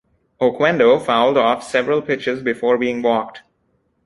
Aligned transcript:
Oquendo 0.39 0.97
fouled 0.97 1.37
off 1.37 1.61
several 1.61 2.01
pitches 2.01 2.41
before 2.41 2.75
being 2.75 3.03
walked. 3.03 3.43